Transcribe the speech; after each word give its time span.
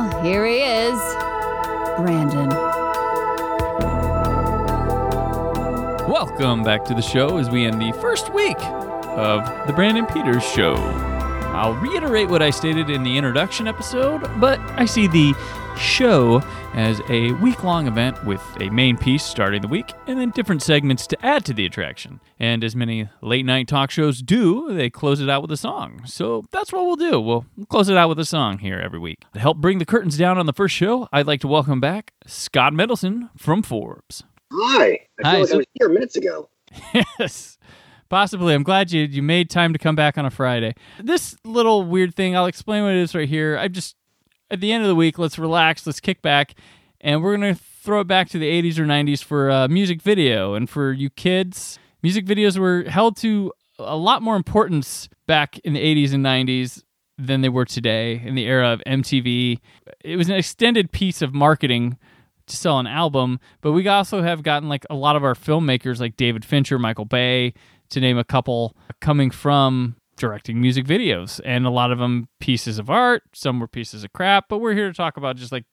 Here 0.00 0.46
he 0.46 0.62
is, 0.62 0.98
Brandon. 1.98 2.48
Welcome 6.08 6.62
back 6.64 6.86
to 6.86 6.94
the 6.94 7.02
show 7.02 7.36
as 7.36 7.50
we 7.50 7.66
end 7.66 7.82
the 7.82 7.92
first 8.00 8.32
week 8.32 8.56
of 8.60 9.44
the 9.66 9.74
Brandon 9.74 10.06
Peters 10.06 10.42
Show. 10.42 10.74
I'll 11.52 11.74
reiterate 11.74 12.30
what 12.30 12.40
I 12.40 12.48
stated 12.48 12.88
in 12.88 13.02
the 13.02 13.18
introduction 13.18 13.68
episode, 13.68 14.22
but 14.40 14.58
I 14.80 14.86
see 14.86 15.06
the 15.06 15.34
show 15.80 16.42
as 16.74 17.00
a 17.08 17.32
week 17.34 17.64
long 17.64 17.86
event 17.86 18.22
with 18.24 18.42
a 18.60 18.68
main 18.70 18.96
piece 18.96 19.24
starting 19.24 19.62
the 19.62 19.68
week 19.68 19.92
and 20.06 20.20
then 20.20 20.30
different 20.30 20.62
segments 20.62 21.06
to 21.06 21.26
add 21.26 21.44
to 21.46 21.54
the 21.54 21.64
attraction. 21.64 22.20
And 22.38 22.62
as 22.62 22.76
many 22.76 23.08
late 23.22 23.44
night 23.46 23.66
talk 23.66 23.90
shows 23.90 24.20
do, 24.22 24.72
they 24.74 24.90
close 24.90 25.20
it 25.20 25.28
out 25.30 25.42
with 25.42 25.50
a 25.50 25.56
song. 25.56 26.02
So 26.04 26.44
that's 26.52 26.72
what 26.72 26.84
we'll 26.86 26.96
do. 26.96 27.20
We'll 27.20 27.46
close 27.68 27.88
it 27.88 27.96
out 27.96 28.08
with 28.08 28.18
a 28.18 28.24
song 28.24 28.58
here 28.58 28.78
every 28.78 28.98
week. 28.98 29.24
To 29.34 29.40
help 29.40 29.56
bring 29.58 29.78
the 29.78 29.86
curtains 29.86 30.16
down 30.16 30.38
on 30.38 30.46
the 30.46 30.52
first 30.52 30.74
show, 30.74 31.08
I'd 31.12 31.26
like 31.26 31.40
to 31.40 31.48
welcome 31.48 31.80
back 31.80 32.12
Scott 32.26 32.72
Mendelson 32.72 33.30
from 33.36 33.62
Forbes. 33.62 34.22
Hi. 34.52 34.84
I 34.84 34.98
Hi, 35.24 35.30
feel 35.32 35.40
like 35.40 35.48
so- 35.48 35.54
I 35.54 35.56
was 35.58 35.66
here 35.74 35.88
minutes 35.88 36.16
ago. 36.16 36.48
yes. 37.18 37.58
Possibly. 38.10 38.54
I'm 38.54 38.64
glad 38.64 38.90
you 38.90 39.02
you 39.02 39.22
made 39.22 39.48
time 39.50 39.72
to 39.72 39.78
come 39.78 39.94
back 39.94 40.18
on 40.18 40.26
a 40.26 40.30
Friday. 40.30 40.74
This 41.00 41.36
little 41.44 41.84
weird 41.84 42.14
thing, 42.14 42.36
I'll 42.36 42.46
explain 42.46 42.82
what 42.82 42.92
it 42.92 42.98
is 42.98 43.14
right 43.14 43.28
here. 43.28 43.56
I've 43.56 43.70
just 43.72 43.94
at 44.50 44.60
the 44.60 44.72
end 44.72 44.82
of 44.82 44.88
the 44.88 44.94
week, 44.94 45.18
let's 45.18 45.38
relax, 45.38 45.86
let's 45.86 46.00
kick 46.00 46.22
back, 46.22 46.54
and 47.00 47.22
we're 47.22 47.36
gonna 47.36 47.54
throw 47.54 48.00
it 48.00 48.06
back 48.06 48.28
to 48.30 48.38
the 48.38 48.50
80s 48.62 48.78
or 48.78 48.84
90s 48.84 49.22
for 49.22 49.50
uh, 49.50 49.68
music 49.68 50.02
video. 50.02 50.54
And 50.54 50.68
for 50.68 50.92
you 50.92 51.10
kids, 51.10 51.78
music 52.02 52.26
videos 52.26 52.58
were 52.58 52.84
held 52.84 53.16
to 53.18 53.52
a 53.78 53.96
lot 53.96 54.22
more 54.22 54.36
importance 54.36 55.08
back 55.26 55.58
in 55.60 55.72
the 55.72 55.80
80s 55.80 56.12
and 56.12 56.24
90s 56.24 56.82
than 57.16 57.40
they 57.40 57.48
were 57.48 57.64
today 57.64 58.20
in 58.24 58.34
the 58.34 58.46
era 58.46 58.72
of 58.72 58.82
MTV. 58.86 59.58
It 60.04 60.16
was 60.16 60.28
an 60.28 60.36
extended 60.36 60.92
piece 60.92 61.22
of 61.22 61.34
marketing 61.34 61.98
to 62.46 62.56
sell 62.56 62.78
an 62.78 62.86
album, 62.86 63.40
but 63.60 63.72
we 63.72 63.86
also 63.88 64.22
have 64.22 64.42
gotten 64.42 64.68
like 64.68 64.84
a 64.90 64.94
lot 64.94 65.16
of 65.16 65.24
our 65.24 65.34
filmmakers 65.34 66.00
like 66.00 66.16
David 66.16 66.44
Fincher, 66.44 66.78
Michael 66.78 67.04
Bay, 67.04 67.54
to 67.90 68.00
name 68.00 68.18
a 68.18 68.24
couple, 68.24 68.76
coming 69.00 69.30
from 69.30 69.96
directing 70.20 70.60
music 70.60 70.86
videos, 70.86 71.40
and 71.44 71.66
a 71.66 71.70
lot 71.70 71.90
of 71.90 71.98
them 71.98 72.28
pieces 72.38 72.78
of 72.78 72.88
art. 72.88 73.22
Some 73.34 73.58
were 73.58 73.66
pieces 73.66 74.04
of 74.04 74.12
crap, 74.12 74.48
but 74.48 74.58
we're 74.58 74.74
here 74.74 74.88
to 74.88 74.94
talk 74.94 75.16
about 75.16 75.36
just 75.36 75.50
like 75.50 75.64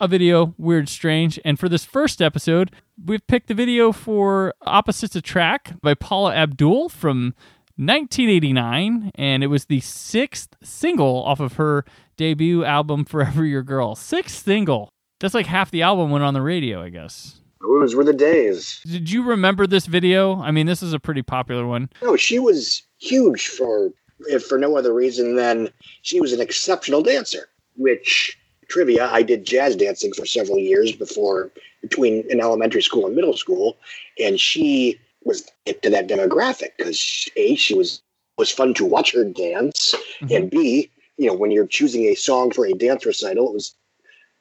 a 0.00 0.06
video, 0.06 0.54
weird, 0.56 0.88
strange. 0.88 1.40
And 1.44 1.58
for 1.58 1.68
this 1.68 1.84
first 1.84 2.22
episode, 2.22 2.70
we've 3.04 3.26
picked 3.26 3.48
the 3.48 3.54
video 3.54 3.90
for 3.92 4.54
Opposites 4.62 5.16
Attract 5.16 5.80
by 5.82 5.94
Paula 5.94 6.34
Abdul 6.34 6.88
from 6.88 7.34
1989, 7.76 9.10
and 9.14 9.42
it 9.42 9.48
was 9.48 9.64
the 9.64 9.80
sixth 9.80 10.54
single 10.62 11.24
off 11.24 11.40
of 11.40 11.54
her 11.54 11.84
debut 12.16 12.64
album, 12.64 13.04
Forever 13.04 13.44
Your 13.44 13.62
Girl. 13.62 13.94
Sixth 13.94 14.44
single. 14.44 14.90
That's 15.18 15.34
like 15.34 15.46
half 15.46 15.70
the 15.70 15.82
album 15.82 16.10
went 16.10 16.24
on 16.24 16.34
the 16.34 16.42
radio, 16.42 16.82
I 16.82 16.90
guess. 16.90 17.39
Those 17.60 17.94
were 17.94 18.04
the 18.04 18.12
days. 18.12 18.80
Did 18.86 19.10
you 19.10 19.22
remember 19.22 19.66
this 19.66 19.86
video? 19.86 20.40
I 20.40 20.50
mean, 20.50 20.66
this 20.66 20.82
is 20.82 20.92
a 20.92 21.00
pretty 21.00 21.22
popular 21.22 21.66
one. 21.66 21.90
No, 22.02 22.16
she 22.16 22.38
was 22.38 22.82
huge 22.98 23.48
for 23.48 23.92
if 24.28 24.44
for 24.44 24.58
no 24.58 24.76
other 24.76 24.92
reason 24.92 25.36
than 25.36 25.68
she 26.02 26.20
was 26.20 26.32
an 26.32 26.40
exceptional 26.40 27.02
dancer. 27.02 27.48
Which 27.76 28.36
trivia, 28.68 29.08
I 29.10 29.22
did 29.22 29.44
jazz 29.44 29.76
dancing 29.76 30.12
for 30.12 30.24
several 30.26 30.58
years 30.58 30.92
before 30.92 31.50
between 31.82 32.24
in 32.30 32.40
elementary 32.40 32.82
school 32.82 33.06
and 33.06 33.14
middle 33.16 33.36
school, 33.36 33.76
and 34.18 34.38
she 34.40 34.98
was 35.24 35.48
hip 35.64 35.82
to 35.82 35.90
that 35.90 36.08
demographic 36.08 36.70
because 36.78 37.28
a 37.36 37.54
she 37.56 37.74
was 37.74 38.02
was 38.38 38.50
fun 38.50 38.72
to 38.74 38.84
watch 38.86 39.12
her 39.12 39.24
dance, 39.24 39.94
Mhm. 40.22 40.36
and 40.36 40.50
b 40.50 40.90
you 41.18 41.26
know 41.26 41.34
when 41.34 41.50
you're 41.50 41.66
choosing 41.66 42.04
a 42.04 42.14
song 42.14 42.50
for 42.50 42.66
a 42.66 42.72
dance 42.72 43.04
recital, 43.04 43.48
it 43.48 43.54
was 43.54 43.74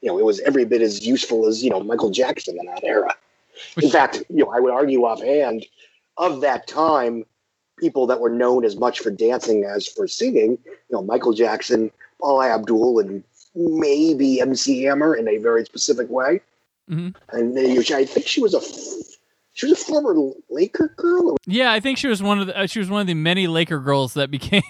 you 0.02 0.08
know 0.10 0.18
it 0.20 0.26
was 0.26 0.40
every 0.42 0.66
bit 0.66 0.82
as 0.82 1.06
useful 1.06 1.48
as 1.48 1.64
you 1.64 1.70
know 1.70 1.82
Michael 1.82 2.10
Jackson 2.12 2.58
in 2.60 2.66
that 2.68 2.84
era. 2.84 3.14
In 3.82 3.90
fact, 3.90 4.24
you 4.30 4.44
know, 4.46 4.52
I 4.52 4.60
would 4.60 4.72
argue 4.72 5.04
offhand 5.04 5.66
of 6.18 6.42
that 6.42 6.68
time, 6.68 7.26
people 7.78 8.08
that 8.08 8.20
were 8.22 8.30
known 8.30 8.64
as 8.64 8.78
much 8.78 9.00
for 9.00 9.12
dancing 9.12 9.66
as 9.66 9.86
for 9.88 10.08
singing, 10.08 10.58
you 10.66 10.78
know, 10.92 11.02
Michael 11.02 11.34
Jackson, 11.34 11.92
Paula 12.22 12.50
Abdul, 12.54 13.00
and 13.00 13.24
maybe 13.56 14.40
MC 14.40 14.84
Hammer 14.84 15.14
in 15.16 15.28
a 15.28 15.38
very 15.38 15.66
specific 15.66 16.10
way. 16.10 16.40
Mhm. 16.90 17.16
And 17.32 17.58
then 17.58 17.72
you- 17.72 17.84
I 17.96 18.06
think 18.06 18.28
she 18.28 18.42
was 18.42 18.54
a 18.54 18.62
she 19.54 19.66
was 19.66 19.74
a 19.74 19.84
former 19.84 20.16
Laker 20.50 20.94
girl. 20.96 21.36
Yeah, 21.46 21.74
I 21.74 21.82
think 21.82 21.98
she 21.98 22.08
was 22.08 22.24
one 22.24 22.40
of 22.40 22.48
the, 22.48 22.58
uh, 22.58 22.66
she 22.66 22.80
was 22.80 22.90
one 22.90 23.02
of 23.02 23.08
the 23.08 23.14
many 23.14 23.48
Laker 23.48 23.80
girls 23.80 24.14
that 24.14 24.32
became 24.40 24.64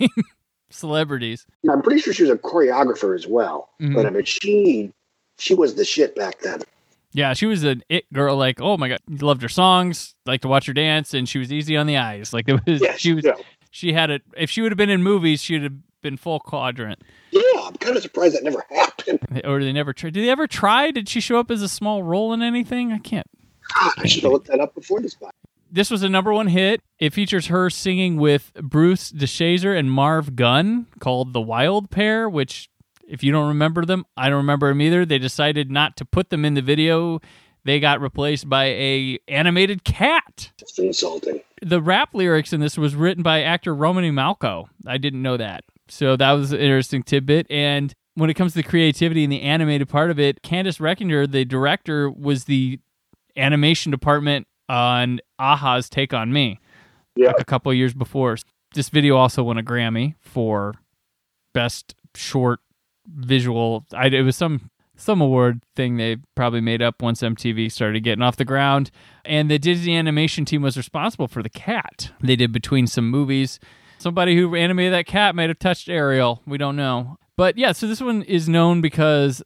celebrities. 0.72 1.46
I'm 1.70 1.82
pretty 1.84 2.02
sure 2.02 2.14
she 2.14 2.24
was 2.24 2.32
a 2.32 2.38
choreographer 2.38 3.16
as 3.16 3.28
well. 3.28 3.70
Mhm. 3.80 3.94
But 3.94 4.06
I 4.08 4.10
mean, 4.10 4.24
she 4.26 4.92
she 5.40 5.54
was 5.56 5.76
the 5.76 5.86
shit 5.86 6.16
back 6.16 6.40
then. 6.42 6.62
Yeah, 7.12 7.34
she 7.34 7.48
was 7.48 7.64
an 7.64 7.84
it 7.90 8.12
girl. 8.14 8.38
Like, 8.38 8.62
oh 8.62 8.78
my 8.78 8.90
god, 8.90 9.00
loved 9.10 9.42
her 9.42 9.50
songs, 9.50 10.14
liked 10.28 10.44
to 10.44 10.48
watch 10.48 10.68
her 10.68 10.74
dance, 10.74 11.14
and 11.16 11.28
she 11.28 11.40
was 11.40 11.52
easy 11.52 11.76
on 11.76 11.88
the 11.88 11.98
eyes. 11.98 12.34
Like 12.34 12.48
it 12.48 12.60
was, 12.66 12.82
Yeah, 12.82 12.96
she 12.98 13.14
was, 13.14 13.26
yeah. 13.26 13.34
she 13.72 13.94
had 13.94 14.12
it. 14.12 14.22
If 14.38 14.50
she 14.52 14.62
would 14.62 14.72
have 14.72 14.78
been 14.78 14.92
in 14.92 15.02
movies, 15.02 15.42
she'd 15.42 15.64
have 15.64 15.74
been 16.04 16.18
full 16.18 16.40
quadrant. 16.40 17.02
Yeah, 17.32 17.42
I'm 17.64 17.74
kind 17.76 17.96
of 17.98 18.04
surprised 18.04 18.36
that 18.36 18.44
never 18.44 18.64
happened. 18.70 19.20
Or 19.44 19.60
they 19.60 19.74
never 19.74 19.92
tried. 19.92 20.14
Did 20.14 20.24
they 20.26 20.30
ever 20.30 20.46
try? 20.48 20.92
Did 20.92 21.10
she 21.10 21.20
show 21.20 21.40
up 21.40 21.50
as 21.50 21.62
a 21.64 21.68
small 21.70 22.04
role 22.04 22.32
in 22.34 22.42
anything? 22.44 22.92
I 22.92 23.00
can't. 23.00 23.28
God, 23.80 23.94
I 23.98 24.08
should 24.08 24.24
have 24.24 24.32
looked 24.32 24.48
that 24.48 24.60
up 24.60 24.76
before 24.76 25.02
this. 25.02 25.16
Podcast. 25.16 25.32
This 25.72 25.92
was 25.92 26.02
a 26.04 26.10
number 26.10 26.34
one 26.34 26.48
hit. 26.48 26.82
It 27.00 27.14
features 27.14 27.48
her 27.48 27.70
singing 27.70 28.18
with 28.18 28.52
Bruce 28.56 29.12
DeShazer 29.12 29.78
and 29.78 29.92
Marv 29.92 30.36
Gunn 30.36 30.88
called 31.00 31.34
The 31.34 31.42
Wild 31.42 31.92
Pair, 31.92 32.28
which, 32.28 32.70
if 33.10 33.24
you 33.24 33.32
don't 33.32 33.48
remember 33.48 33.86
them, 33.86 34.06
I 34.16 34.30
don't 34.30 34.38
remember 34.38 34.70
them 34.70 34.82
either. 34.82 35.06
They 35.06 35.18
decided 35.20 35.70
not 35.72 35.98
to 35.98 36.06
put 36.06 36.30
them 36.30 36.46
in 36.46 36.54
the 36.54 36.62
video. 36.62 37.20
They 37.66 37.80
got 37.80 38.00
replaced 38.00 38.48
by 38.48 38.66
a 38.66 39.20
animated 39.28 39.84
cat. 39.84 40.52
It's 40.62 40.80
insulting. 40.80 41.42
The 41.62 41.82
rap 41.82 42.14
lyrics 42.14 42.54
in 42.54 42.62
this 42.62 42.78
was 42.78 42.96
written 42.96 43.22
by 43.22 43.42
actor 43.42 43.76
Romany 43.76 44.12
Malco. 44.12 44.68
I 44.88 44.98
didn't 44.98 45.22
know 45.22 45.36
that. 45.38 45.64
So 45.90 46.16
that 46.16 46.32
was 46.32 46.52
an 46.54 46.60
interesting 46.60 47.04
tidbit. 47.04 47.48
And 47.50 47.94
when 48.16 48.30
it 48.30 48.36
comes 48.36 48.54
to 48.54 48.58
the 48.60 48.64
creativity 48.64 49.24
and 49.24 49.34
the 49.34 49.42
animated 49.42 49.90
part 49.90 50.10
of 50.12 50.20
it, 50.20 50.42
Candace 50.42 50.78
Reckinger, 50.78 51.30
the 51.30 51.44
director, 51.46 52.10
was 52.10 52.46
the 52.46 52.80
animation 53.36 53.92
department 53.92 54.48
on 54.70 55.20
a-ha's 55.40 55.90
Take 55.90 56.14
on 56.14 56.32
Me 56.32 56.60
Yeah. 57.16 57.32
a 57.38 57.44
couple 57.44 57.72
of 57.72 57.78
years 57.78 57.94
before. 57.94 58.38
This 58.74 58.90
video 58.90 59.18
also 59.18 59.44
won 59.44 59.58
a 59.58 59.64
Grammy 59.64 60.16
for 60.22 60.76
best 61.54 61.96
short 62.16 62.60
visual. 63.16 63.86
I, 63.94 64.08
it 64.08 64.22
was 64.22 64.36
some 64.36 64.70
some 64.96 65.22
award 65.22 65.62
thing 65.76 65.96
they 65.96 66.18
probably 66.36 66.62
made 66.62 66.82
up 66.82 67.02
once 67.02 67.22
MTV 67.22 67.72
started 67.72 68.04
getting 68.04 68.22
off 68.22 68.36
the 68.36 68.46
ground. 68.46 68.92
And 69.24 69.50
the 69.50 69.58
Disney 69.58 69.96
animation 69.96 70.44
team 70.44 70.62
was 70.62 70.76
responsible 70.76 71.28
for 71.28 71.42
the 71.42 71.50
cat. 71.50 72.12
They 72.22 72.36
did 72.36 72.52
between 72.52 72.86
some 72.86 73.10
movies. 73.10 73.60
Somebody 73.98 74.36
who 74.36 74.56
animated 74.56 74.94
that 74.94 75.06
cat 75.06 75.36
might 75.36 75.50
have 75.50 75.60
touched 75.60 75.90
Ariel. 75.90 76.42
We 76.46 76.58
don't 76.58 76.76
know. 76.76 77.18
But 77.38 77.58
yeah, 77.58 77.72
so 77.72 77.88
this 77.88 78.02
one 78.02 78.24
is 78.24 78.50
known 78.50 78.82
because 78.82 79.42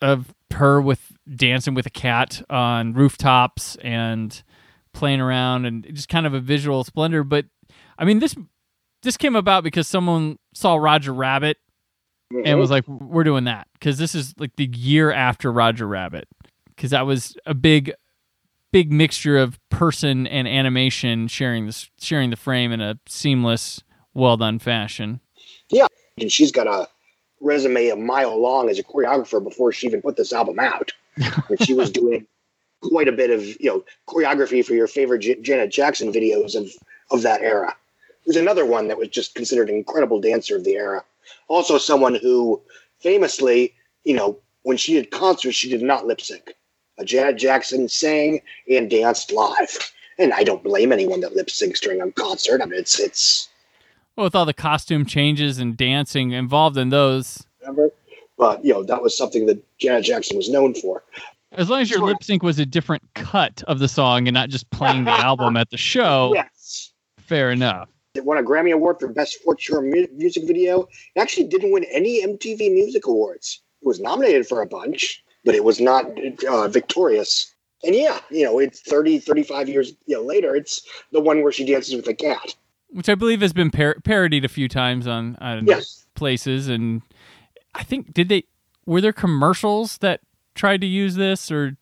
of 0.00 0.32
her 0.52 0.80
with 0.80 1.12
dancing 1.34 1.74
with 1.74 1.86
a 1.86 1.90
cat 1.90 2.42
on 2.48 2.94
rooftops 2.94 3.76
and 3.82 4.42
playing 4.92 5.20
around 5.20 5.64
and 5.64 5.86
just 5.92 6.08
kind 6.08 6.26
of 6.26 6.34
a 6.34 6.40
visual 6.40 6.84
splendor. 6.84 7.24
But 7.24 7.46
I 7.98 8.04
mean, 8.04 8.18
this 8.18 8.36
this 9.02 9.16
came 9.16 9.36
about 9.36 9.64
because 9.64 9.88
someone 9.88 10.38
saw 10.54 10.76
Roger 10.76 11.12
Rabbit 11.12 11.58
and 12.30 12.44
mm-hmm. 12.44 12.58
was 12.58 12.70
like, 12.70 12.86
"We're 12.88 13.24
doing 13.24 13.44
that," 13.44 13.68
because 13.74 13.98
this 13.98 14.14
is 14.14 14.34
like 14.38 14.56
the 14.56 14.66
year 14.66 15.10
after 15.10 15.52
Roger 15.52 15.86
Rabbit, 15.86 16.28
because 16.66 16.90
that 16.90 17.06
was 17.06 17.36
a 17.46 17.54
big, 17.54 17.92
big 18.72 18.92
mixture 18.92 19.36
of 19.38 19.58
person 19.70 20.26
and 20.26 20.46
animation 20.46 21.28
sharing 21.28 21.66
this 21.66 21.90
sharing 22.00 22.30
the 22.30 22.36
frame 22.36 22.72
in 22.72 22.80
a 22.80 22.98
seamless, 23.06 23.82
well 24.14 24.36
done 24.36 24.58
fashion. 24.58 25.20
Yeah, 25.70 25.86
and 26.18 26.30
she's 26.30 26.52
got 26.52 26.66
a 26.66 26.88
resume 27.40 27.88
a 27.88 27.96
mile 27.96 28.40
long 28.40 28.68
as 28.68 28.78
a 28.78 28.82
choreographer 28.82 29.42
before 29.42 29.72
she 29.72 29.86
even 29.86 30.02
put 30.02 30.16
this 30.16 30.32
album 30.32 30.58
out. 30.58 30.92
when 31.48 31.58
she 31.58 31.74
was 31.74 31.90
doing 31.90 32.26
quite 32.82 33.08
a 33.08 33.12
bit 33.12 33.30
of 33.30 33.44
you 33.60 33.66
know 33.66 33.84
choreography 34.08 34.64
for 34.64 34.74
your 34.74 34.86
favorite 34.86 35.20
J- 35.20 35.40
Janet 35.40 35.70
Jackson 35.70 36.12
videos 36.12 36.54
of 36.54 36.70
of 37.10 37.22
that 37.22 37.42
era. 37.42 37.74
There's 38.24 38.36
another 38.36 38.64
one 38.64 38.88
that 38.88 38.98
was 38.98 39.08
just 39.08 39.34
considered 39.34 39.68
an 39.68 39.76
incredible 39.76 40.20
dancer 40.20 40.56
of 40.56 40.64
the 40.64 40.76
era. 40.76 41.02
Also, 41.48 41.78
someone 41.78 42.14
who 42.14 42.60
famously, 43.00 43.74
you 44.04 44.14
know, 44.14 44.38
when 44.62 44.76
she 44.76 44.94
did 44.94 45.10
concerts, 45.10 45.56
she 45.56 45.68
did 45.70 45.82
not 45.82 46.06
lip 46.06 46.20
sync. 46.20 46.54
Janet 47.04 47.36
Jackson 47.38 47.88
sang 47.88 48.42
and 48.68 48.90
danced 48.90 49.32
live, 49.32 49.92
and 50.18 50.34
I 50.34 50.44
don't 50.44 50.62
blame 50.62 50.92
anyone 50.92 51.20
that 51.20 51.34
lip 51.34 51.46
syncs 51.46 51.80
during 51.80 52.00
a 52.02 52.12
concert. 52.12 52.60
I 52.60 52.66
mean, 52.66 52.78
it's 52.78 53.00
it's 53.00 53.48
Well, 54.16 54.24
with 54.24 54.34
all 54.34 54.44
the 54.44 54.52
costume 54.52 55.06
changes 55.06 55.58
and 55.58 55.76
dancing 55.78 56.32
involved 56.32 56.76
in 56.76 56.90
those, 56.90 57.46
whatever, 57.60 57.90
but 58.36 58.62
you 58.62 58.74
know 58.74 58.82
that 58.82 59.02
was 59.02 59.16
something 59.16 59.46
that 59.46 59.62
Janet 59.78 60.04
Jackson 60.04 60.36
was 60.36 60.50
known 60.50 60.74
for. 60.74 61.02
As 61.52 61.70
long 61.70 61.80
as 61.80 61.90
your 61.90 62.00
Sure. 62.00 62.08
lip 62.08 62.22
sync 62.22 62.42
was 62.42 62.58
a 62.58 62.66
different 62.66 63.02
cut 63.14 63.62
of 63.66 63.78
the 63.78 63.88
song 63.88 64.28
and 64.28 64.34
not 64.34 64.50
just 64.50 64.68
playing 64.70 65.04
the 65.04 65.10
album 65.24 65.56
at 65.56 65.70
the 65.70 65.78
show, 65.78 66.32
Yes. 66.34 66.92
fair 67.18 67.50
enough. 67.50 67.88
It 68.14 68.24
won 68.24 68.38
a 68.38 68.42
Grammy 68.42 68.72
Award 68.72 68.98
for 68.98 69.06
Best 69.08 69.38
mu- 69.46 70.06
Music 70.16 70.44
Video. 70.44 70.82
It 71.14 71.20
actually 71.20 71.46
didn't 71.46 71.70
win 71.70 71.84
any 71.92 72.24
MTV 72.26 72.72
Music 72.72 73.06
Awards. 73.06 73.62
It 73.82 73.86
was 73.86 74.00
nominated 74.00 74.48
for 74.48 74.62
a 74.62 74.66
bunch, 74.66 75.22
but 75.44 75.54
it 75.54 75.62
was 75.62 75.80
not 75.80 76.06
uh, 76.48 76.66
victorious. 76.68 77.54
And 77.84 77.94
yeah, 77.94 78.18
you 78.28 78.44
know, 78.44 78.58
it's 78.58 78.80
30, 78.80 79.20
35 79.20 79.68
years 79.68 79.92
you 80.06 80.16
know, 80.16 80.22
later, 80.22 80.56
it's 80.56 80.82
the 81.12 81.20
one 81.20 81.42
where 81.42 81.52
she 81.52 81.64
dances 81.64 81.94
with 81.94 82.08
a 82.08 82.14
cat. 82.14 82.56
which 82.88 83.08
I 83.08 83.14
believe 83.14 83.40
has 83.42 83.52
been 83.52 83.70
par- 83.70 83.96
parodied 84.02 84.44
a 84.44 84.48
few 84.48 84.68
times 84.68 85.06
on, 85.06 85.36
on 85.40 85.66
Yes. 85.66 86.04
places, 86.16 86.66
and 86.68 87.02
I 87.76 87.84
think 87.84 88.12
did 88.12 88.28
they 88.28 88.44
were 88.86 89.00
there 89.00 89.12
commercials 89.12 89.98
that 89.98 90.20
tried 90.56 90.80
to 90.80 90.86
use 90.88 91.14
this 91.14 91.52
or 91.52 91.76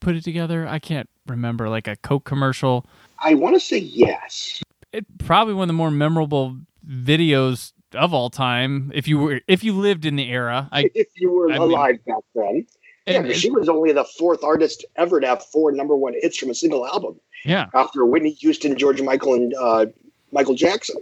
put 0.00 0.16
it 0.16 0.24
together? 0.24 0.66
I 0.66 0.78
can't 0.78 1.08
remember, 1.26 1.68
like 1.68 1.86
a 1.86 1.96
Coke 1.96 2.24
commercial. 2.24 2.86
I 3.18 3.34
want 3.34 3.54
to 3.56 3.60
say 3.60 3.76
yes. 3.78 4.62
It 4.92 5.06
probably 5.18 5.54
one 5.54 5.64
of 5.64 5.68
the 5.68 5.72
more 5.74 5.90
memorable 5.90 6.56
videos 6.86 7.72
of 7.94 8.12
all 8.14 8.30
time. 8.30 8.90
If 8.94 9.06
you 9.08 9.18
were 9.18 9.40
if 9.46 9.62
you 9.64 9.72
lived 9.72 10.04
in 10.04 10.16
the 10.16 10.28
era, 10.30 10.68
I 10.72 10.90
if 10.94 11.08
you 11.16 11.30
were 11.30 11.50
I 11.50 11.58
mean- 11.58 11.62
alive 11.62 12.04
back 12.06 12.22
then. 12.34 12.66
Yeah, 13.06 13.20
And- 13.22 13.34
she 13.34 13.50
was 13.50 13.68
only 13.68 13.92
the 13.92 14.04
fourth 14.04 14.44
artist 14.44 14.84
ever 14.96 15.20
to 15.20 15.26
have 15.26 15.42
four 15.46 15.72
number 15.72 15.96
one 15.96 16.12
hits 16.20 16.36
from 16.36 16.50
a 16.50 16.54
single 16.54 16.86
album. 16.86 17.18
yeah. 17.44 17.66
after 17.74 18.04
Whitney 18.04 18.30
Houston, 18.32 18.76
George 18.76 19.00
Michael, 19.00 19.34
and 19.34 19.54
uh, 19.54 19.86
Michael 20.32 20.54
Jackson. 20.54 20.96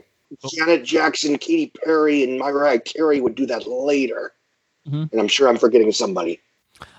Janet 0.55 0.85
Jackson, 0.85 1.37
Katy 1.39 1.73
Perry, 1.85 2.23
and 2.23 2.39
Mariah 2.39 2.79
Carey 2.81 3.21
would 3.21 3.35
do 3.35 3.47
that 3.47 3.67
later. 3.67 4.33
Mhm. 4.87 5.11
And 5.11 5.21
I'm 5.21 5.27
sure 5.29 5.49
I'm 5.49 5.57
forgetting 5.59 5.91
somebody. 5.93 6.39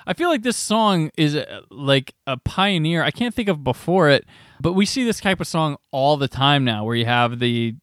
I 0.06 0.14
feel 0.14 0.30
like 0.30 0.42
this 0.44 0.58
song 0.58 1.12
is 1.16 1.36
uh, 1.36 1.62
like 1.70 2.14
a 2.28 2.36
pioneer. 2.38 3.02
I 3.04 3.12
can't 3.12 3.34
think 3.34 3.48
of 3.48 3.64
before 3.64 4.10
it, 4.10 4.26
but 4.62 4.74
we 4.74 4.86
see 4.86 5.04
this 5.04 5.20
type 5.20 5.40
of 5.42 5.48
song 5.48 5.78
all 5.92 6.18
the 6.18 6.28
time 6.28 6.64
now, 6.64 6.84
where 6.86 6.96
you 6.96 7.06
have 7.06 7.40
the 7.40 7.76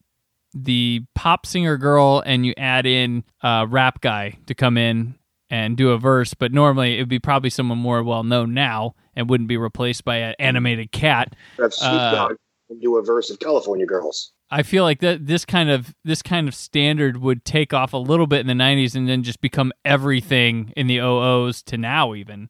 the 0.53 1.03
pop 1.13 1.45
singer 1.45 1.77
girl 1.77 2.23
and 2.25 2.45
you 2.45 2.53
add 2.57 2.85
in 2.85 3.23
a 3.43 3.65
rap 3.67 4.01
guy 4.01 4.37
to 4.47 4.55
come 4.55 4.77
in 4.77 5.15
and 5.49 5.77
do 5.77 5.91
a 5.91 5.97
verse. 5.97 6.33
But 6.33 6.51
normally 6.51 6.97
it 6.97 7.01
would 7.01 7.09
be 7.09 7.19
probably 7.19 7.49
someone 7.49 7.77
more 7.77 8.01
well 8.03 8.23
known 8.23 8.53
now 8.53 8.95
and 9.15 9.29
wouldn't 9.29 9.49
be 9.49 9.57
replaced 9.57 10.03
by 10.05 10.17
an 10.17 10.35
animated 10.39 10.91
cat. 10.91 11.35
Have 11.57 11.73
Snoop 11.73 11.91
Uh, 11.91 12.11
Dogg 12.11 12.37
do 12.81 12.97
a 12.97 13.03
verse 13.03 13.29
of 13.29 13.39
California 13.39 13.85
Girls. 13.85 14.31
I 14.49 14.63
feel 14.63 14.83
like 14.83 14.99
that 15.01 15.27
this 15.27 15.43
kind 15.45 15.69
of 15.69 15.93
this 16.05 16.21
kind 16.21 16.47
of 16.47 16.55
standard 16.55 17.17
would 17.17 17.43
take 17.45 17.73
off 17.73 17.93
a 17.93 17.97
little 17.97 18.27
bit 18.27 18.39
in 18.39 18.47
the 18.47 18.53
'90s 18.53 18.95
and 18.95 19.07
then 19.07 19.21
just 19.23 19.41
become 19.41 19.71
everything 19.85 20.73
in 20.77 20.87
the 20.87 20.99
OOs 20.99 21.61
to 21.63 21.77
now. 21.77 22.13
Even 22.13 22.49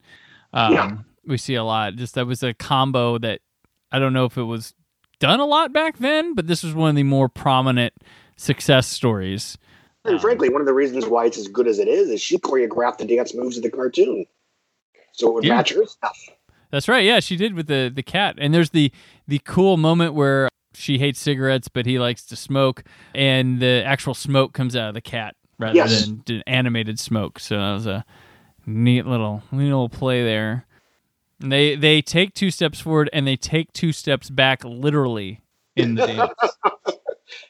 um, 0.54 0.74
Yeah. 0.74 0.98
we 1.26 1.38
see 1.38 1.56
a 1.56 1.64
lot. 1.64 1.96
Just 1.96 2.14
that 2.16 2.28
was 2.28 2.44
a 2.44 2.54
combo 2.54 3.18
that 3.18 3.42
I 3.92 4.00
don't 4.00 4.14
know 4.14 4.26
if 4.26 4.38
it 4.38 4.44
was 4.44 4.74
done 5.20 5.40
a 5.40 5.46
lot 5.46 5.74
back 5.74 5.98
then, 5.98 6.34
but 6.36 6.48
this 6.48 6.64
was 6.64 6.74
one 6.74 6.90
of 6.90 6.96
the 6.96 7.04
more 7.04 7.30
prominent 7.30 7.94
success 8.36 8.88
stories. 8.88 9.58
And 10.06 10.16
Um, 10.16 10.20
frankly, 10.22 10.50
one 10.50 10.62
of 10.62 10.68
the 10.68 10.74
reasons 10.74 11.06
why 11.06 11.26
it's 11.26 11.38
as 11.38 11.48
good 11.48 11.68
as 11.68 11.80
it 11.80 11.88
is 11.88 12.10
is 12.10 12.22
she 12.22 12.38
choreographed 12.38 12.98
the 13.00 13.06
dance 13.06 13.34
moves 13.34 13.58
of 13.58 13.64
the 13.64 13.72
cartoon. 13.72 14.26
So 15.14 15.30
it 15.30 15.34
would 15.34 15.44
Yeah. 15.44 15.56
match 15.56 15.74
her 15.74 15.86
stuff. 15.86 16.18
That's 16.70 16.88
right. 16.88 17.04
Yeah, 17.04 17.20
she 17.22 17.38
did 17.38 17.54
with 17.56 17.68
the 17.68 17.92
the 17.94 18.04
cat. 18.04 18.36
And 18.38 18.54
there's 18.54 18.70
the 18.72 18.92
the 19.28 19.40
cool 19.46 19.78
moment 19.78 20.14
where 20.14 20.50
she 20.74 21.00
hates 21.00 21.20
cigarettes, 21.20 21.68
but 21.70 21.86
he 21.86 21.98
likes 21.98 22.24
to 22.28 22.36
smoke, 22.36 22.84
and 23.16 23.60
the 23.60 23.84
actual 23.86 24.14
smoke 24.14 24.54
comes 24.54 24.76
out 24.76 24.90
of 24.90 24.94
the 24.94 25.02
cat 25.02 25.36
rather 25.58 25.76
Yes. 25.76 26.06
than 26.26 26.44
animated 26.46 27.00
smoke. 27.00 27.40
So 27.40 27.58
that 27.58 27.74
was 27.74 27.88
a 27.88 28.06
neat 28.66 29.08
little 29.08 29.42
neat 29.52 29.64
little 29.66 29.90
play 29.90 30.24
there. 30.24 30.66
They 31.40 31.76
they 31.76 32.02
take 32.02 32.34
two 32.34 32.50
steps 32.52 32.80
forward 32.80 33.10
and 33.14 33.28
they 33.28 33.36
take 33.36 33.72
two 33.74 33.92
steps 33.92 34.30
back, 34.30 34.64
literally 34.64 35.42
in 35.76 35.96
the 35.96 36.08
dance. 36.08 36.34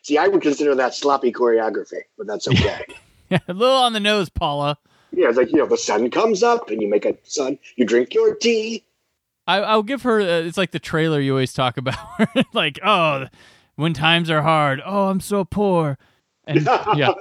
See, 0.01 0.17
I 0.17 0.27
would 0.27 0.41
consider 0.41 0.75
that 0.75 0.93
sloppy 0.93 1.31
choreography, 1.31 2.01
but 2.17 2.27
that's 2.27 2.47
okay. 2.49 2.85
a 3.31 3.53
little 3.53 3.77
on 3.77 3.93
the 3.93 3.99
nose, 3.99 4.29
Paula. 4.29 4.77
yeah, 5.11 5.29
it's 5.29 5.37
like, 5.37 5.51
you 5.51 5.57
know, 5.57 5.67
the 5.67 5.77
sun 5.77 6.09
comes 6.09 6.43
up 6.43 6.69
and 6.69 6.81
you 6.81 6.89
make 6.89 7.05
a 7.05 7.15
sun, 7.23 7.59
you 7.75 7.85
drink 7.85 8.13
your 8.13 8.35
tea. 8.35 8.83
I, 9.45 9.59
I'll 9.59 9.83
give 9.83 10.01
her. 10.03 10.19
Uh, 10.19 10.41
it's 10.41 10.57
like 10.57 10.71
the 10.71 10.79
trailer 10.79 11.21
you 11.21 11.31
always 11.31 11.53
talk 11.53 11.77
about, 11.77 11.97
like 12.53 12.79
oh, 12.83 13.27
when 13.75 13.93
times 13.93 14.29
are 14.29 14.41
hard. 14.41 14.81
Oh, 14.85 15.07
I'm 15.07 15.21
so 15.21 15.45
poor, 15.45 15.97
and 16.43 16.65
Yeah. 16.95 17.13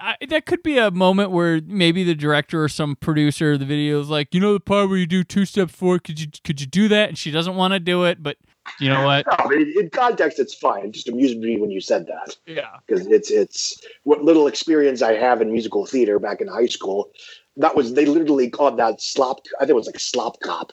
I, 0.00 0.16
that 0.28 0.46
could 0.46 0.62
be 0.62 0.78
a 0.78 0.90
moment 0.90 1.30
where 1.30 1.60
maybe 1.64 2.02
the 2.02 2.14
director 2.14 2.62
or 2.62 2.68
some 2.68 2.96
producer 2.96 3.52
of 3.52 3.60
the 3.60 3.66
video 3.66 4.00
is 4.00 4.08
like, 4.08 4.34
you 4.34 4.40
know, 4.40 4.52
the 4.52 4.60
part 4.60 4.88
where 4.88 4.98
you 4.98 5.06
do 5.06 5.22
two 5.22 5.44
steps 5.44 5.72
forward. 5.74 6.02
Could 6.04 6.20
you 6.20 6.26
could 6.42 6.60
you 6.60 6.66
do 6.66 6.88
that? 6.88 7.08
And 7.08 7.16
she 7.18 7.30
doesn't 7.30 7.54
want 7.54 7.72
to 7.72 7.80
do 7.80 8.04
it, 8.04 8.22
but 8.22 8.36
You 8.80 8.88
know 8.88 9.04
what? 9.04 9.26
No, 9.26 9.50
in 9.52 9.90
context, 9.90 10.40
it's 10.40 10.54
fine. 10.54 10.86
It 10.86 10.90
just 10.92 11.08
amused 11.08 11.38
me 11.38 11.56
when 11.58 11.70
you 11.70 11.80
said 11.80 12.06
that. 12.08 12.36
yeah, 12.46 12.78
because 12.86 13.06
it's 13.06 13.30
it's 13.30 13.80
what 14.02 14.22
little 14.22 14.48
experience 14.48 15.02
I 15.02 15.12
have 15.12 15.40
in 15.40 15.52
musical 15.52 15.86
theater 15.86 16.18
back 16.18 16.40
in 16.40 16.48
high 16.48 16.66
school. 16.66 17.10
That 17.56 17.76
was 17.76 17.94
they 17.94 18.06
literally 18.06 18.50
called 18.50 18.78
that 18.78 19.00
slop. 19.00 19.40
I 19.56 19.60
think 19.60 19.70
it 19.70 19.74
was 19.76 19.86
like 19.86 20.00
slop 20.00 20.40
cop. 20.40 20.72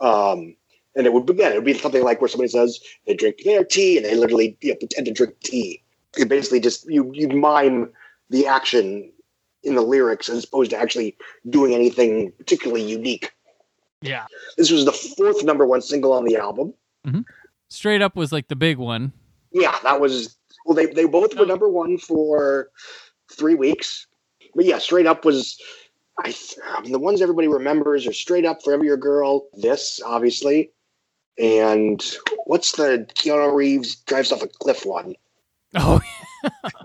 Um, 0.00 0.54
and 0.94 1.06
it 1.06 1.12
would 1.12 1.28
again, 1.28 1.52
it 1.52 1.56
would 1.56 1.64
be 1.64 1.74
something 1.74 2.04
like 2.04 2.20
where 2.20 2.28
somebody 2.28 2.48
says 2.48 2.78
they 3.06 3.14
drink 3.14 3.38
their 3.44 3.64
tea 3.64 3.96
and 3.96 4.06
they 4.06 4.14
literally 4.14 4.56
you 4.60 4.70
know, 4.70 4.76
pretend 4.76 5.06
to 5.06 5.12
drink 5.12 5.34
tea. 5.40 5.82
It 6.16 6.28
basically 6.28 6.60
just 6.60 6.88
you 6.88 7.10
you 7.12 7.28
mime 7.28 7.90
the 8.30 8.46
action 8.46 9.10
in 9.62 9.74
the 9.74 9.82
lyrics 9.82 10.28
as 10.28 10.44
opposed 10.44 10.70
to 10.70 10.78
actually 10.78 11.16
doing 11.50 11.74
anything 11.74 12.32
particularly 12.32 12.82
unique. 12.82 13.32
yeah. 14.02 14.26
This 14.56 14.70
was 14.70 14.84
the 14.84 14.92
fourth 14.92 15.44
number 15.44 15.66
one 15.66 15.82
single 15.82 16.12
on 16.12 16.24
the 16.24 16.36
album. 16.36 16.74
Mm-hmm. 17.06 17.20
Straight 17.68 18.02
up 18.02 18.16
was 18.16 18.32
like 18.32 18.48
the 18.48 18.56
big 18.56 18.78
one. 18.78 19.12
Yeah, 19.52 19.76
that 19.82 20.00
was 20.00 20.36
well. 20.64 20.74
They 20.74 20.86
they 20.86 21.04
both 21.04 21.34
were 21.34 21.42
oh. 21.42 21.46
number 21.46 21.68
one 21.68 21.98
for 21.98 22.70
three 23.32 23.54
weeks, 23.54 24.06
but 24.54 24.64
yeah, 24.64 24.78
straight 24.78 25.06
up 25.06 25.24
was. 25.24 25.58
I, 26.20 26.34
I 26.66 26.80
mean, 26.80 26.90
the 26.90 26.98
ones 26.98 27.22
everybody 27.22 27.46
remembers 27.46 28.04
are 28.06 28.12
straight 28.12 28.44
up 28.44 28.62
forever 28.62 28.84
your 28.84 28.96
girl. 28.96 29.46
This 29.56 30.00
obviously, 30.04 30.72
and 31.38 32.04
what's 32.46 32.72
the 32.72 33.06
Keanu 33.14 33.54
Reeves 33.54 33.96
drives 33.96 34.32
off 34.32 34.42
a 34.42 34.48
cliff 34.48 34.84
one? 34.84 35.14
Oh, 35.76 36.00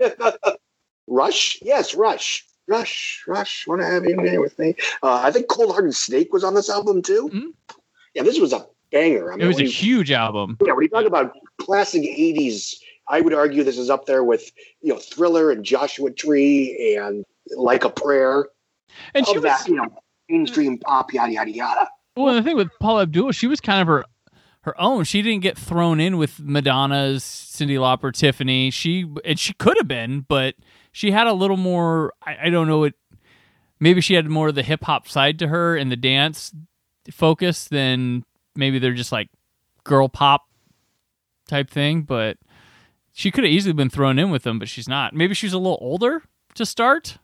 Rush, 1.06 1.58
yes, 1.62 1.94
Rush, 1.94 2.44
Rush, 2.68 3.22
Rush. 3.26 3.66
Want 3.66 3.80
to 3.80 3.86
have 3.86 4.04
you 4.04 4.18
here 4.22 4.40
with 4.40 4.58
me? 4.58 4.74
Uh, 5.02 5.20
I 5.22 5.30
think 5.30 5.48
Cold 5.48 5.72
Hearted 5.72 5.94
Snake 5.94 6.32
was 6.32 6.44
on 6.44 6.54
this 6.54 6.70
album 6.70 7.02
too. 7.02 7.28
Mhm. 7.32 7.76
Yeah, 8.14 8.22
this 8.22 8.38
was 8.38 8.52
a 8.52 8.66
banger. 8.90 9.32
I 9.32 9.36
mean, 9.36 9.44
It 9.44 9.48
was 9.48 9.58
a 9.58 9.64
you- 9.64 9.70
huge 9.70 10.10
album. 10.12 10.56
Yeah, 10.64 10.72
when 10.72 10.82
you 10.84 10.88
talk 10.88 11.04
about 11.04 11.32
classic 11.58 12.02
'80s, 12.02 12.74
I 13.08 13.20
would 13.20 13.34
argue 13.34 13.62
this 13.64 13.76
is 13.78 13.90
up 13.90 14.06
there 14.06 14.24
with 14.24 14.50
you 14.80 14.92
know 14.92 14.98
Thriller 14.98 15.50
and 15.50 15.64
Joshua 15.64 16.10
Tree 16.10 16.96
and 16.98 17.24
Like 17.56 17.84
a 17.84 17.90
Prayer. 17.90 18.48
And 19.14 19.26
she 19.26 19.34
was 19.34 19.42
that, 19.42 19.66
you 19.68 19.74
know, 19.74 19.86
mainstream 20.28 20.78
pop, 20.78 21.12
yada 21.12 21.32
yada 21.32 21.50
yada. 21.50 21.88
well. 22.16 22.32
The 22.34 22.42
thing 22.42 22.56
with 22.56 22.70
Paula 22.80 23.02
Abdul, 23.02 23.32
she 23.32 23.46
was 23.46 23.60
kind 23.60 23.80
of 23.82 23.88
her. 23.88 24.04
her 24.62 24.80
own. 24.80 25.04
She 25.04 25.20
didn't 25.20 25.42
get 25.42 25.58
thrown 25.58 26.00
in 26.00 26.16
with 26.16 26.40
Madonna's, 26.40 27.22
Cyndi 27.22 27.76
Lauper, 27.76 28.10
Tiffany. 28.14 28.70
She 28.70 29.04
and 29.22 29.38
she 29.38 29.52
could 29.52 29.76
have 29.76 29.86
been, 29.88 30.24
but 30.26 30.54
she 30.94 31.10
had 31.10 31.26
a 31.26 31.32
little 31.32 31.56
more. 31.56 32.12
I, 32.22 32.46
I 32.46 32.50
don't 32.50 32.68
know 32.68 32.84
it. 32.84 32.94
Maybe 33.80 34.00
she 34.00 34.14
had 34.14 34.26
more 34.26 34.48
of 34.48 34.54
the 34.54 34.62
hip 34.62 34.84
hop 34.84 35.08
side 35.08 35.40
to 35.40 35.48
her 35.48 35.76
and 35.76 35.90
the 35.90 35.96
dance 35.96 36.54
focus 37.10 37.66
than 37.66 38.24
maybe 38.54 38.78
they're 38.78 38.94
just 38.94 39.10
like 39.12 39.28
girl 39.82 40.08
pop 40.08 40.42
type 41.48 41.68
thing. 41.68 42.02
But 42.02 42.38
she 43.12 43.32
could 43.32 43.42
have 43.44 43.52
easily 43.52 43.72
been 43.72 43.90
thrown 43.90 44.20
in 44.20 44.30
with 44.30 44.44
them, 44.44 44.60
but 44.60 44.68
she's 44.68 44.88
not. 44.88 45.12
Maybe 45.14 45.34
she's 45.34 45.52
a 45.52 45.58
little 45.58 45.78
older 45.80 46.22
to 46.54 46.64
start. 46.64 47.18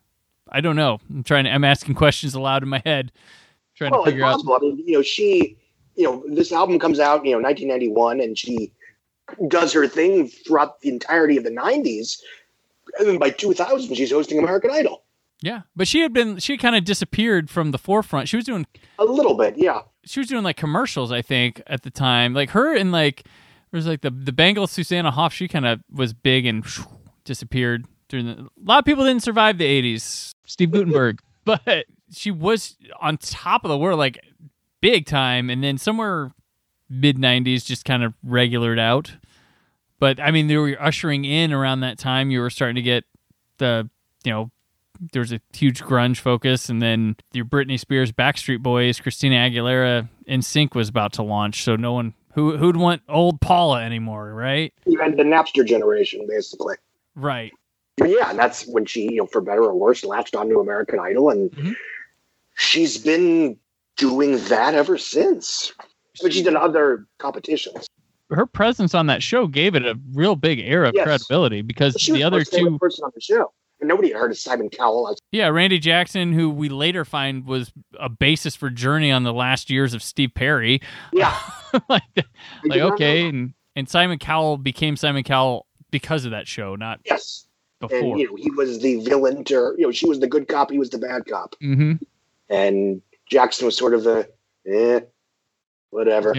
I 0.49 0.61
don't 0.61 0.77
know. 0.77 0.99
I'm 1.09 1.23
trying 1.23 1.45
to. 1.45 1.51
I'm 1.51 1.63
asking 1.65 1.95
questions 1.95 2.35
aloud 2.35 2.65
in 2.65 2.69
my 2.69 2.83
head, 2.85 3.13
trying 3.77 3.93
Well, 3.93 4.05
to 4.05 4.11
figure 4.11 4.25
out. 4.25 4.33
possible. 4.33 4.55
I 4.57 4.59
mean, 4.59 4.83
you 4.85 4.95
know, 4.95 5.03
she, 5.03 5.57
you 5.95 6.03
know, 6.05 6.25
this 6.27 6.51
album 6.51 6.81
comes 6.81 6.99
out, 6.99 7.25
you 7.25 7.31
know, 7.31 7.41
1991, 7.41 8.21
and 8.21 8.37
she 8.37 8.73
does 9.47 9.73
her 9.73 9.87
thing 9.87 10.27
throughout 10.27 10.81
the 10.81 10.89
entirety 10.89 11.37
of 11.37 11.45
the 11.45 11.51
90s. 11.53 12.19
And 12.99 13.09
then 13.09 13.19
by 13.19 13.31
2000, 13.31 13.95
she's 13.95 14.11
hosting 14.11 14.39
American 14.39 14.71
Idol. 14.71 15.05
Yeah, 15.43 15.63
but 15.75 15.89
she 15.89 16.01
had 16.01 16.13
been. 16.13 16.39
She 16.39 16.59
kind 16.59 16.77
of 16.77 16.85
disappeared 16.85 17.49
from 17.49 17.71
the 17.71 17.79
forefront. 17.79 18.29
She 18.29 18.37
was 18.37 18.45
doing 18.45 18.67
A 18.99 19.05
little 19.05 19.35
bit, 19.35 19.57
yeah. 19.57 19.81
she 20.05 20.21
was 20.21 20.29
doing 20.29 20.43
like 20.45 20.57
commercials 20.59 21.11
i 21.13 21.23
think 21.23 21.63
at 21.67 21.83
the 21.83 21.91
time 21.91 22.35
like 22.35 22.51
her 22.51 22.75
and 22.77 22.93
like 22.93 23.25
There's 23.71 23.87
like 23.87 24.01
the 24.03 24.11
the 24.11 24.33
Bangles 24.33 24.71
Susanna 24.71 25.11
Hoff. 25.11 25.33
She 25.33 25.49
kind 25.49 25.67
of 25.67 25.81
was 25.91 26.13
big 26.13 26.45
and 26.45 26.65
disappeared 27.25 27.87
during 28.09 28.27
the. 28.27 28.33
A 28.33 28.49
lot 28.65 28.81
of 28.81 28.85
people 28.85 29.05
didn't 29.05 29.23
survive 29.23 29.59
the 29.59 29.83
'80s. 29.83 30.35
Steve 30.45 30.73
Guttenberg. 30.73 31.21
but 31.45 31.87
she 32.13 32.31
was 32.31 32.77
on 33.01 33.17
top 33.17 33.65
of 33.65 33.69
the 33.69 33.79
world 33.79 33.99
like 33.99 34.19
big 34.81 35.07
time, 35.07 35.49
and 35.49 35.63
then 35.63 35.79
somewhere 35.79 36.33
mid 36.89 37.17
'90s 37.17 37.65
just 37.65 37.85
kind 37.85 38.03
of 38.03 38.13
regulared 38.25 38.79
out. 38.81 39.13
But 40.01 40.19
I 40.19 40.33
mean, 40.33 40.49
they 40.49 40.57
were 40.57 40.77
ushering 40.81 41.25
in 41.25 41.53
around 41.53 41.81
that 41.81 41.99
time. 41.99 42.31
You 42.33 42.41
were 42.41 42.51
starting 42.51 42.77
to 42.77 42.83
get 42.83 43.05
the 43.59 43.89
you 44.25 44.33
know 44.33 44.51
there 45.13 45.21
was 45.21 45.33
a 45.33 45.41
huge 45.55 45.81
grunge 45.83 46.19
focus, 46.19 46.69
and 46.69 46.83
then 46.83 47.17
your 47.33 47.45
Britney 47.45 47.79
Spears, 47.79 48.11
Backstreet 48.11 48.61
Boys, 48.63 48.99
Christina 49.01 49.37
Aguilera, 49.37 50.09
NSYNC 50.29 50.75
was 50.75 50.89
about 50.89 51.13
to 51.15 51.23
launch. 51.23 51.63
So 51.63 51.77
no 51.77 51.93
one 51.93 52.15
who 52.35 52.57
who'd 52.57 52.77
want 52.77 53.03
old 53.09 53.41
Paula 53.41 53.83
anymore, 53.83 54.33
right? 54.35 54.73
Had 54.99 55.17
the 55.17 55.23
Napster 55.23 55.65
generation, 55.65 56.27
basically. 56.29 56.77
Right. 57.15 57.53
But 57.97 58.09
yeah, 58.09 58.31
and 58.31 58.39
that's 58.39 58.67
when 58.67 58.87
she, 58.87 59.03
you 59.05 59.17
know, 59.17 59.27
for 59.27 59.41
better 59.43 59.63
or 59.65 59.75
worse, 59.75 60.05
latched 60.05 60.35
onto 60.35 60.59
American 60.61 60.99
Idol, 60.99 61.29
and 61.31 61.51
Mhm. 61.53 61.77
she's 62.55 62.97
been 62.97 63.59
doing 63.97 64.39
that 64.45 64.75
ever 64.75 64.97
since. 64.97 65.73
But 66.23 66.33
she's 66.33 66.45
done 66.45 66.57
other 66.57 67.07
competitions. 67.19 67.87
Her 68.31 68.47
presence 68.47 68.95
on 68.95 69.07
that 69.07 69.23
show 69.23 69.47
gave 69.47 69.75
it 69.75 69.85
a 69.85 69.99
real 70.13 70.37
big 70.37 70.61
air 70.61 70.85
of 70.85 70.95
Yes. 70.95 71.05
credibility 71.05 71.63
because 71.63 71.97
She 71.99 72.13
the 72.13 72.19
the 72.19 72.25
other 72.25 72.45
two. 72.45 72.79
person 72.79 73.05
on 73.05 73.11
the 73.15 73.21
show, 73.21 73.53
and 73.81 73.89
nobody 73.89 74.09
had 74.09 74.19
heard 74.19 74.31
of 74.31 74.39
Simon 74.39 74.69
Cowell. 74.71 75.09
as- 75.11 75.19
Yeah, 75.33 75.49
Randy 75.49 75.79
Jackson, 75.79 76.33
who 76.33 76.49
we 76.51 76.69
later 76.69 77.05
find 77.05 77.45
was 77.47 77.73
a 77.99 78.09
basis 78.09 78.55
for 78.55 78.71
Journey 78.71 79.11
on 79.11 79.25
the 79.25 79.33
last 79.33 79.69
years 79.71 79.95
of 79.95 80.03
Steve 80.03 80.33
Perry. 80.35 80.81
Yeah, 81.13 81.37
like, 81.89 82.03
like 82.65 82.81
okay, 82.81 83.27
and 83.29 83.55
And 83.77 83.89
Simon 83.89 84.19
Cowell 84.19 84.57
became 84.59 84.97
Simon 84.97 85.23
Cowell 85.25 85.67
because 85.91 86.25
of 86.25 86.31
that 86.31 86.47
show, 86.47 86.77
not 86.77 87.01
yes, 87.05 87.47
before. 87.81 87.99
and 87.99 88.21
you 88.21 88.29
know 88.31 88.37
he 88.37 88.51
was 88.53 88.79
the 88.81 88.97
villain 89.05 89.43
to, 89.45 89.75
you 89.77 89.87
know, 89.87 89.91
she 89.93 90.09
was 90.09 90.21
the 90.21 90.27
good 90.29 90.47
cop, 90.49 90.71
he 90.71 90.79
was 90.79 90.91
the 90.91 90.99
bad 90.99 91.27
cop, 91.27 91.55
hmm 91.61 91.95
and 92.49 93.01
Jackson 93.29 93.67
was 93.67 93.77
sort 93.77 93.95
of 93.95 94.03
the, 94.05 94.29
eh, 94.67 95.01
whatever. 95.91 96.35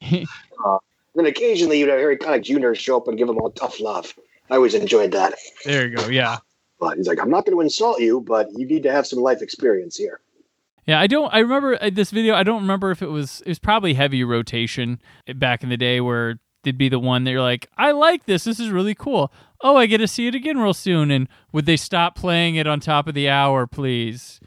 Yeah. 0.00 0.24
Then 1.18 1.26
occasionally 1.26 1.80
you'd 1.80 1.88
have 1.88 1.98
Harry 1.98 2.16
Connick 2.16 2.44
Jr. 2.44 2.74
show 2.74 2.96
up 2.96 3.08
and 3.08 3.18
give 3.18 3.28
him 3.28 3.38
all 3.38 3.50
tough 3.50 3.80
love. 3.80 4.14
I 4.50 4.54
always 4.54 4.74
enjoyed 4.74 5.10
that. 5.10 5.34
there 5.64 5.88
you 5.88 5.96
go. 5.96 6.06
Yeah. 6.06 6.38
But 6.78 6.96
he's 6.96 7.08
like, 7.08 7.20
I'm 7.20 7.28
not 7.28 7.44
going 7.44 7.56
to 7.56 7.60
insult 7.60 7.98
you, 7.98 8.20
but 8.20 8.46
you 8.56 8.64
need 8.64 8.84
to 8.84 8.92
have 8.92 9.04
some 9.04 9.18
life 9.18 9.42
experience 9.42 9.96
here. 9.96 10.20
Yeah, 10.86 11.00
I 11.00 11.08
don't. 11.08 11.34
I 11.34 11.40
remember 11.40 11.76
uh, 11.82 11.90
this 11.92 12.12
video. 12.12 12.36
I 12.36 12.44
don't 12.44 12.60
remember 12.60 12.92
if 12.92 13.02
it 13.02 13.08
was. 13.08 13.40
It 13.40 13.48
was 13.48 13.58
probably 13.58 13.94
heavy 13.94 14.22
rotation 14.22 15.00
back 15.34 15.64
in 15.64 15.70
the 15.70 15.76
day, 15.76 16.00
where 16.00 16.38
they'd 16.62 16.78
be 16.78 16.88
the 16.88 17.00
one 17.00 17.24
that 17.24 17.32
you're 17.32 17.42
like, 17.42 17.68
I 17.76 17.90
like 17.90 18.26
this. 18.26 18.44
This 18.44 18.60
is 18.60 18.70
really 18.70 18.94
cool. 18.94 19.32
Oh, 19.60 19.76
I 19.76 19.86
get 19.86 19.98
to 19.98 20.06
see 20.06 20.28
it 20.28 20.36
again 20.36 20.56
real 20.56 20.72
soon. 20.72 21.10
And 21.10 21.28
would 21.50 21.66
they 21.66 21.76
stop 21.76 22.14
playing 22.14 22.54
it 22.54 22.68
on 22.68 22.78
top 22.78 23.08
of 23.08 23.14
the 23.14 23.28
hour, 23.28 23.66
please? 23.66 24.38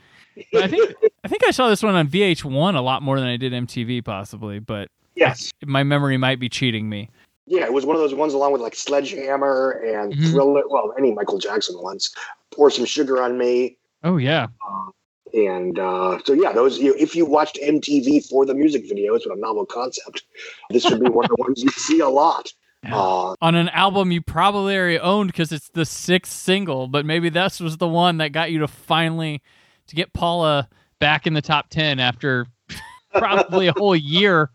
But 0.53 0.63
I 0.63 0.67
think 0.69 0.95
I 1.25 1.27
think 1.27 1.43
I 1.45 1.51
saw 1.51 1.67
this 1.67 1.83
one 1.83 1.95
on 1.95 2.07
VH1 2.07 2.75
a 2.75 2.81
lot 2.81 3.03
more 3.03 3.19
than 3.19 3.27
I 3.27 3.35
did 3.35 3.51
MTV, 3.51 4.05
possibly. 4.05 4.59
But 4.59 4.89
Yes. 5.15 5.51
my 5.65 5.83
memory 5.83 6.17
might 6.17 6.39
be 6.39 6.49
cheating 6.49 6.87
me. 6.89 7.09
Yeah, 7.47 7.63
it 7.65 7.73
was 7.73 7.85
one 7.85 7.95
of 7.95 8.01
those 8.01 8.13
ones 8.13 8.33
along 8.33 8.53
with 8.53 8.61
like 8.61 8.75
Sledgehammer 8.75 9.71
and 9.85 10.13
Mhm. 10.13 10.31
Thriller. 10.31 10.63
Well, 10.69 10.93
any 10.97 11.11
Michael 11.11 11.37
Jackson 11.37 11.81
ones. 11.81 12.13
Pour 12.51 12.69
some 12.71 12.85
sugar 12.85 13.21
on 13.21 13.37
me. 13.37 13.77
Oh 14.03 14.17
yeah. 14.17 14.47
And 15.33 15.79
uh, 15.79 16.19
so, 16.25 16.33
yeah, 16.33 16.51
those. 16.51 16.79
You 16.79 16.93
if 16.97 17.15
you 17.15 17.25
watched 17.25 17.57
MTV 17.63 18.27
for 18.29 18.45
the 18.45 18.53
music 18.53 18.83
videos 18.89 19.25
with 19.25 19.37
a 19.37 19.39
novel 19.39 19.65
concept, 19.65 20.23
this 20.69 20.89
would 20.89 20.99
be 21.01 21.09
one 21.09 21.25
of 21.25 21.29
the 21.29 21.35
ones 21.39 21.63
you 21.63 21.69
see 21.69 21.99
a 21.99 22.09
lot. 22.09 22.51
Uh, 22.89 23.35
on 23.41 23.53
an 23.55 23.69
album 23.69 24.11
you 24.11 24.21
probably 24.21 24.75
already 24.75 24.97
owned 24.99 25.31
because 25.31 25.51
it's 25.51 25.69
the 25.69 25.85
sixth 25.85 26.33
single, 26.33 26.87
but 26.87 27.05
maybe 27.05 27.29
this 27.29 27.59
was 27.59 27.77
the 27.77 27.87
one 27.87 28.17
that 28.17 28.31
got 28.31 28.51
you 28.51 28.59
to 28.59 28.67
finally 28.67 29.41
to 29.87 29.95
get 29.95 30.13
Paula. 30.13 30.67
Back 30.99 31.25
in 31.25 31.33
the 31.33 31.41
top 31.41 31.69
ten 31.69 31.99
after 31.99 32.45
probably 33.13 33.65
a 33.67 33.73
whole 33.73 33.95
year 33.95 34.51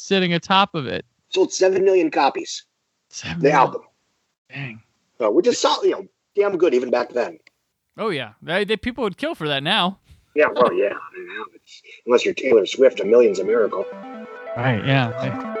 sitting 0.00 0.32
atop 0.32 0.74
of 0.74 0.86
it. 0.86 1.04
sold 1.28 1.52
seven 1.52 1.84
million 1.84 2.10
copies. 2.10 2.64
Seven 3.08 3.42
The 3.42 3.52
album, 3.52 3.82
Dang. 4.52 4.82
uh, 5.20 5.30
which 5.30 5.46
is 5.46 5.58
solid, 5.58 5.84
you 5.84 5.90
know, 5.92 6.06
damn 6.36 6.56
good 6.56 6.74
even 6.74 6.90
back 6.90 7.10
then. 7.10 7.38
Oh 7.98 8.08
yeah, 8.10 8.32
they, 8.42 8.64
they, 8.64 8.76
people 8.76 9.04
would 9.04 9.16
kill 9.16 9.34
for 9.34 9.48
that 9.48 9.62
now. 9.62 9.98
Yeah, 10.36 10.46
well, 10.54 10.72
yeah. 10.72 10.94
Unless 12.06 12.24
you're 12.24 12.34
Taylor 12.34 12.64
Swift, 12.64 13.00
a 13.00 13.04
million's 13.04 13.40
a 13.40 13.44
miracle. 13.44 13.84
Right. 14.56 14.84
Yeah. 14.86 15.56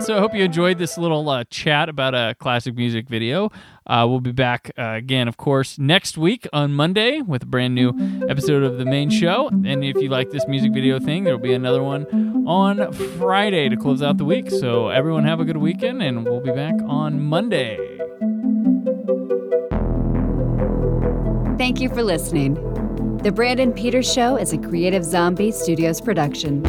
So 0.00 0.16
I 0.16 0.20
hope 0.20 0.34
you 0.34 0.42
enjoyed 0.42 0.78
this 0.78 0.96
little 0.96 1.28
uh, 1.28 1.44
chat 1.50 1.88
about 1.88 2.14
a 2.14 2.34
classic 2.38 2.74
music 2.76 3.08
video. 3.08 3.50
Uh, 3.86 4.06
we'll 4.08 4.20
be 4.20 4.32
back 4.32 4.70
uh, 4.78 4.92
again, 4.92 5.28
of 5.28 5.36
course, 5.36 5.78
next 5.78 6.16
week 6.16 6.46
on 6.52 6.72
Monday 6.72 7.20
with 7.20 7.42
a 7.42 7.46
brand 7.46 7.74
new 7.74 7.92
episode 8.28 8.62
of 8.62 8.78
the 8.78 8.86
main 8.86 9.10
show. 9.10 9.48
And 9.48 9.84
if 9.84 9.96
you 9.96 10.08
like 10.08 10.30
this 10.30 10.46
music 10.46 10.72
video 10.72 10.98
thing, 10.98 11.24
there'll 11.24 11.38
be 11.38 11.52
another 11.52 11.82
one 11.82 12.06
on 12.46 12.90
Friday 13.18 13.68
to 13.68 13.76
close 13.76 14.00
out 14.00 14.16
the 14.16 14.24
week. 14.24 14.50
So 14.50 14.88
everyone 14.88 15.24
have 15.24 15.40
a 15.40 15.44
good 15.44 15.58
weekend, 15.58 16.02
and 16.02 16.24
we'll 16.24 16.40
be 16.40 16.52
back 16.52 16.74
on 16.86 17.20
Monday. 17.20 17.76
Thank 21.58 21.80
you 21.80 21.88
for 21.90 22.02
listening. 22.02 22.54
The 23.18 23.32
Brandon 23.32 23.72
Peters 23.72 24.10
Show 24.10 24.36
is 24.36 24.52
a 24.52 24.58
Creative 24.58 25.04
Zombie 25.04 25.50
Studios 25.50 26.00
production. 26.00 26.62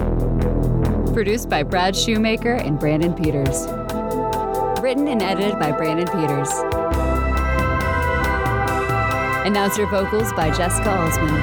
Produced 1.19 1.49
by 1.49 1.63
Brad 1.63 1.97
Shoemaker 1.97 2.53
and 2.53 2.79
Brandon 2.79 3.13
Peters. 3.13 3.67
Written 4.81 5.09
and 5.09 5.21
edited 5.21 5.59
by 5.59 5.73
Brandon 5.73 6.07
Peters. 6.07 6.49
Announcer 9.45 9.85
vocals 9.87 10.31
by 10.31 10.49
Jessica 10.49 10.87
Alsman. 10.87 11.35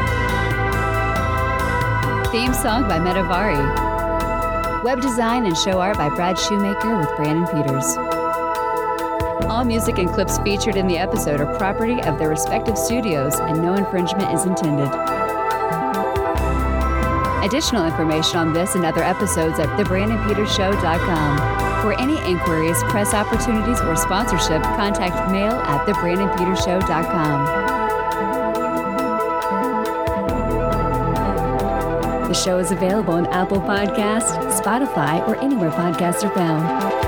Theme 2.33 2.55
song 2.55 2.89
by 2.89 2.99
Metavari. 2.99 4.83
Web 4.83 5.03
design 5.03 5.45
and 5.45 5.55
show 5.55 5.79
art 5.79 5.99
by 5.99 6.09
Brad 6.09 6.39
Shoemaker 6.39 6.97
with 6.97 7.15
Brandon 7.17 7.45
Peters. 7.45 7.99
All 9.47 9.63
music 9.63 9.99
and 9.99 10.09
clips 10.09 10.39
featured 10.39 10.77
in 10.77 10.87
the 10.87 10.97
episode 10.97 11.39
are 11.43 11.59
property 11.59 12.01
of 12.01 12.19
their 12.19 12.31
respective 12.31 12.79
studios, 12.79 13.39
and 13.41 13.61
no 13.61 13.75
infringement 13.75 14.33
is 14.33 14.47
intended. 14.47 14.89
Additional 17.47 17.87
information 17.87 18.39
on 18.39 18.53
this 18.53 18.75
and 18.75 18.85
other 18.85 19.05
episodes 19.05 19.61
at 19.61 19.69
thebrandonpetershow.com. 19.79 21.39
For 21.81 21.93
any 22.01 22.19
inquiries, 22.29 22.83
press 22.89 23.15
opportunities, 23.15 23.81
or 23.83 23.95
sponsorship, 23.95 24.65
contact 24.65 25.31
mail 25.31 25.53
at 25.53 25.87
thebrandonpetershow.com. 25.87 27.47
The 32.27 32.35
show 32.35 32.59
is 32.59 32.73
available 32.73 33.15
on 33.15 33.27
Apple 33.29 33.61
Podcasts, 33.61 34.61
Spotify, 34.61 35.25
or 35.29 35.37
anywhere 35.37 35.71
podcasts 35.71 36.25
are 36.25 36.35
found. 36.35 37.06